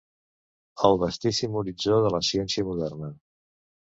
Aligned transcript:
El 0.87 0.95
vastíssim 1.03 1.57
horitzó 1.61 1.99
de 2.05 2.09
la 2.15 2.21
ciència 2.31 2.65
moderna. 2.71 3.11